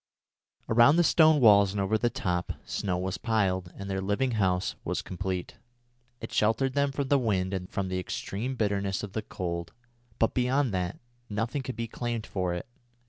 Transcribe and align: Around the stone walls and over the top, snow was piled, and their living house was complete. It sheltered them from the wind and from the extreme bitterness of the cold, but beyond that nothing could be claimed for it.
Around 0.67 0.95
the 0.95 1.03
stone 1.03 1.39
walls 1.39 1.73
and 1.73 1.79
over 1.79 1.95
the 1.95 2.09
top, 2.09 2.53
snow 2.65 2.97
was 2.97 3.19
piled, 3.19 3.71
and 3.75 3.87
their 3.87 4.01
living 4.01 4.31
house 4.31 4.73
was 4.83 5.03
complete. 5.03 5.57
It 6.19 6.33
sheltered 6.33 6.73
them 6.73 6.91
from 6.91 7.09
the 7.09 7.19
wind 7.19 7.53
and 7.53 7.69
from 7.69 7.87
the 7.87 7.99
extreme 7.99 8.55
bitterness 8.55 9.03
of 9.03 9.13
the 9.13 9.21
cold, 9.21 9.73
but 10.17 10.33
beyond 10.33 10.73
that 10.73 10.97
nothing 11.29 11.61
could 11.61 11.75
be 11.75 11.87
claimed 11.87 12.25
for 12.25 12.55
it. 12.55 12.65